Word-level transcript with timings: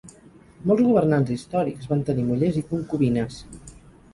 Molts 0.69 0.85
governants 0.85 1.29
històrics 1.35 1.91
van 1.93 2.03
tenir 2.09 2.25
mullers 2.31 2.59
i 2.63 2.67
concubines. 2.73 3.37